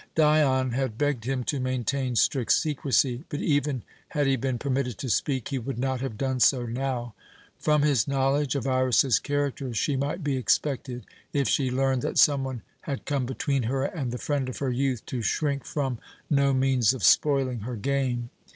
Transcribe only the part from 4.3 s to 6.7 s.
been permitted to speak, he would not have done so